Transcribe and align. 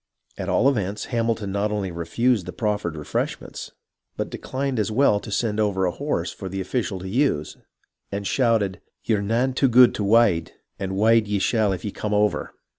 At 0.35 0.49
all 0.49 0.67
events, 0.67 1.05
Hamilton 1.13 1.51
not 1.51 1.71
only 1.71 1.91
refused 1.91 2.47
the 2.47 2.51
proffered 2.53 2.95
refresh 2.95 3.39
ments, 3.39 3.69
but 4.17 4.31
declined 4.31 4.79
as 4.79 4.91
well 4.91 5.19
to 5.19 5.29
send 5.31 5.59
over 5.59 5.85
a 5.85 5.91
horse 5.91 6.31
for 6.31 6.49
the 6.49 6.59
official 6.59 6.97
to 7.01 7.07
use, 7.07 7.55
and 8.11 8.25
shouted," 8.25 8.81
Ye're 9.03 9.21
nane 9.21 9.53
too 9.53 9.69
gude 9.69 9.93
to 9.93 10.03
wade, 10.03 10.53
and 10.79 10.97
wade 10.97 11.27
ye 11.27 11.37
shall 11.37 11.71
if 11.71 11.85
ye 11.85 11.91
come 11.91 12.15
over 12.15 12.51